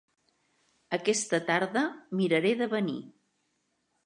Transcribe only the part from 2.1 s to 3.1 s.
miraré de venir.